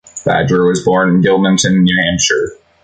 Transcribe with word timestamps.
Badger 0.25 0.65
was 0.65 0.83
born 0.83 1.09
in 1.09 1.21
Gilmanton, 1.21 1.83
New 1.83 1.95
Hampshire. 2.07 2.57